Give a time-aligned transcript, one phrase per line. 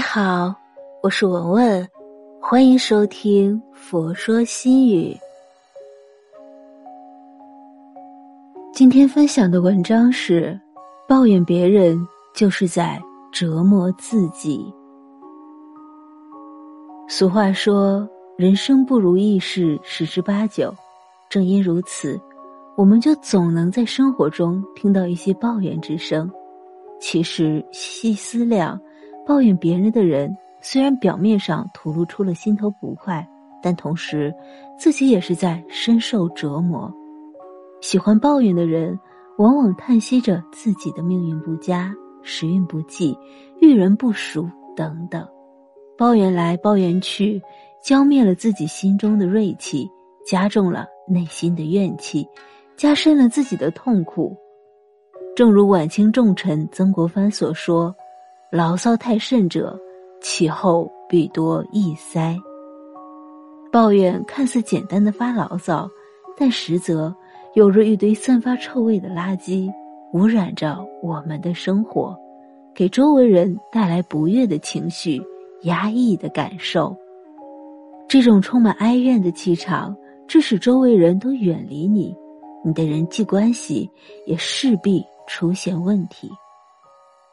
[0.00, 0.54] 你好，
[1.02, 1.86] 我是文文，
[2.40, 5.14] 欢迎收听《佛说心语》。
[8.72, 10.58] 今天分享的文章是：
[11.06, 11.98] 抱怨别人
[12.34, 12.98] 就是在
[13.30, 14.72] 折磨自己。
[17.06, 18.08] 俗话说，
[18.38, 20.74] 人生不如意事十之八九，
[21.28, 22.18] 正因如此，
[22.74, 26.32] 我们就总能在生活中听到一些抱怨之声。
[26.98, 28.80] 其实细思量。
[29.30, 33.24] 抱怨别人的人，虽然表面上吐露出了心头不快，
[33.62, 34.34] 但同时
[34.76, 36.92] 自己也是在深受折磨。
[37.80, 38.98] 喜欢抱怨的人，
[39.38, 43.16] 往往叹息着自己的命运不佳、时运不济、
[43.60, 45.24] 遇人不淑等等，
[45.96, 47.40] 抱怨来抱怨去，
[47.84, 49.88] 浇灭了自己心中的锐气，
[50.26, 52.26] 加重了内心的怨气，
[52.76, 54.36] 加深了自己的痛苦。
[55.36, 57.94] 正如晚清重臣曾国藩所说。
[58.52, 59.78] 牢骚太甚者，
[60.20, 62.36] 其后必多易塞。
[63.70, 65.88] 抱怨看似简单的发牢骚，
[66.36, 67.14] 但实则
[67.54, 69.72] 有着一堆散发臭味的垃圾，
[70.14, 72.18] 污染着我们的生活，
[72.74, 75.22] 给周围人带来不悦的情绪、
[75.62, 76.96] 压抑的感受。
[78.08, 82.12] 这种充满哀怨的气场，致使周围人都远离你，
[82.64, 83.88] 你的人际关系
[84.26, 86.28] 也势必出现问题。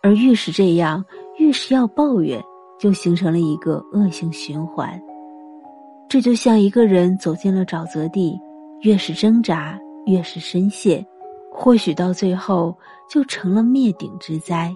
[0.08, 1.04] 而越是这样，
[1.36, 2.42] 越是要抱怨，
[2.80, 4.98] 就形成了一个恶性循环。
[6.08, 8.40] 这就像一个人走进了沼泽地，
[8.84, 11.06] 越是挣扎，越是深陷，
[11.52, 12.74] 或许到最后
[13.10, 14.74] 就成了灭顶之灾，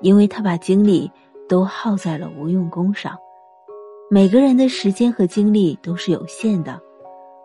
[0.00, 1.10] 因为他把精力
[1.48, 3.18] 都耗在了无用功上。
[4.08, 6.80] 每个人的时间和精力都是有限的，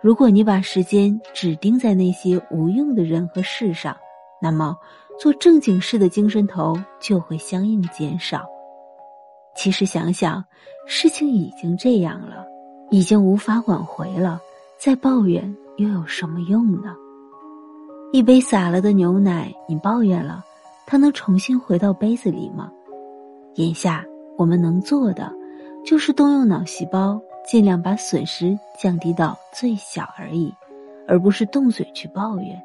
[0.04, 3.98] 如果你把时间只盯在那些无用的人和事上，
[4.40, 4.78] 那么。
[5.20, 8.44] 做正经事的精神头就会相应减少。
[9.56, 10.44] 其实想想，
[10.88, 12.46] 事情已经这样了，
[12.90, 14.42] 已经无法挽回了，
[14.78, 16.96] 再抱怨又有什么用呢？
[18.12, 20.44] 一杯洒了的牛奶，你抱怨了，
[20.86, 22.72] 它能重新回到杯子里吗？
[23.56, 24.04] 眼下
[24.38, 25.32] 我们能做的，
[25.86, 30.52] 就是动用脑细胞，尽量把损失降低到最小而已，
[31.08, 32.62] 而不是动嘴去抱怨。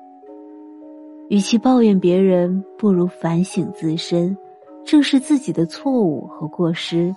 [1.29, 4.37] 与其抱怨别人，不如反省自身，
[4.85, 7.15] 正视自己的错误和过失，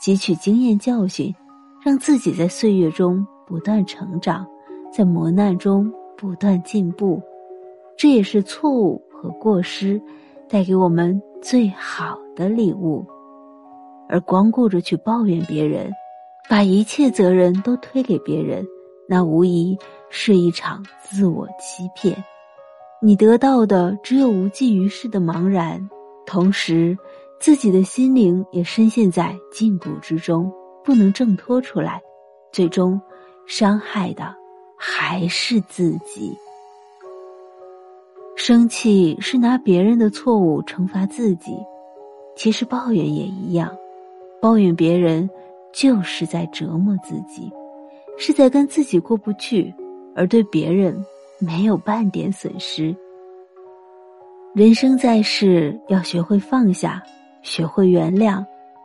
[0.00, 1.32] 汲取经验教训，
[1.80, 4.44] 让自己在岁月中不断成长，
[4.92, 7.22] 在磨难中不断进步。
[7.96, 10.00] 这也是错误和过失
[10.48, 13.06] 带给我们最好的礼物。
[14.08, 15.88] 而光顾着去抱怨别人，
[16.50, 18.66] 把一切责任都推给别人，
[19.08, 19.78] 那无疑
[20.10, 22.16] 是一场自我欺骗。
[23.04, 25.90] 你得到的只有无济于事的茫然，
[26.24, 26.96] 同时，
[27.40, 30.52] 自己的心灵也深陷在禁锢之中，
[30.84, 32.00] 不能挣脱出来，
[32.52, 33.00] 最终
[33.44, 34.32] 伤害的
[34.78, 36.32] 还是自己。
[38.36, 41.56] 生气是拿别人的错误惩罚自己，
[42.36, 43.76] 其实抱怨也一样，
[44.40, 45.28] 抱怨别人
[45.72, 47.52] 就是在折磨自己，
[48.16, 49.74] 是在跟自己过不去，
[50.14, 51.04] 而对别人。
[51.44, 52.94] 没有半点损失。
[54.54, 57.02] 人生在世，要学会放下，
[57.42, 58.44] 学会原谅。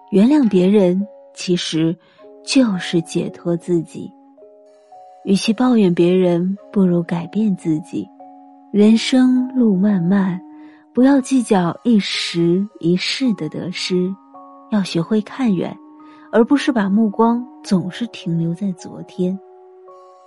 [0.09, 1.95] 原谅别人，其实
[2.43, 4.11] 就是解脱自己。
[5.23, 8.07] 与其抱怨别人，不如改变自己。
[8.71, 10.41] 人生路漫漫，
[10.93, 14.11] 不要计较一时一世的得失，
[14.71, 15.77] 要学会看远，
[16.31, 19.37] 而不是把目光总是停留在昨天。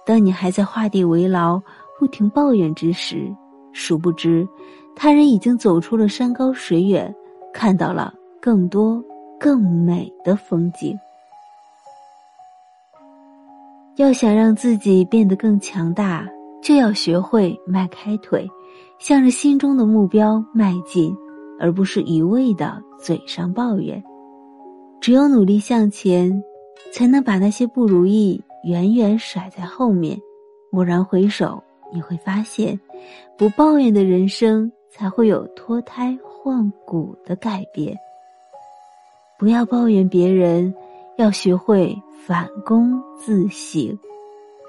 [0.06, 1.60] 当你还在画地为牢。
[2.00, 3.30] 不停抱怨之时，
[3.74, 4.48] 殊不知，
[4.96, 7.14] 他人已经走出了山高水远，
[7.52, 9.04] 看到了更多
[9.38, 10.98] 更美的风景。
[13.96, 16.26] 要想让自己变得更强大，
[16.62, 18.48] 就要学会迈开腿，
[18.98, 21.14] 向着心中的目标迈进，
[21.60, 24.02] 而不是一味的嘴上抱怨。
[25.02, 26.42] 只有努力向前，
[26.94, 30.18] 才能把那些不如意远远甩在后面。
[30.72, 31.62] 蓦然回首。
[31.92, 32.78] 你会发现，
[33.36, 37.96] 不抱怨的人生才会有脱胎换骨的改变。
[39.38, 40.72] 不要抱怨别人，
[41.16, 41.96] 要学会
[42.26, 43.96] 反躬自省；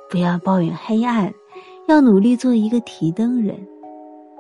[0.10, 1.32] 不要抱怨黑暗，
[1.88, 3.56] 要努力做一个提灯人。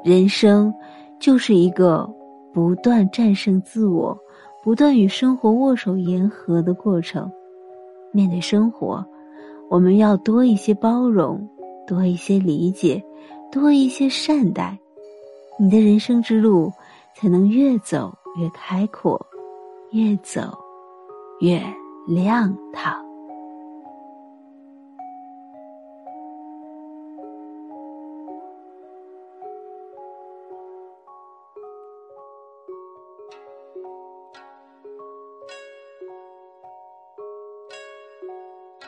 [0.03, 0.73] 人生
[1.19, 2.09] 就是一个
[2.53, 4.17] 不断战胜自我、
[4.63, 7.29] 不断与生活握手言和的过程。
[8.13, 9.05] 面对生活，
[9.69, 11.47] 我们要多一些包容。
[11.87, 13.03] 多一些理解，
[13.51, 14.77] 多一些善待，
[15.59, 16.71] 你的人生之路
[17.15, 19.19] 才能越走越开阔，
[19.91, 20.41] 越走
[21.41, 21.61] 越
[22.07, 23.05] 亮堂。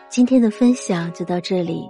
[0.10, 1.90] 今天的分享就到这里。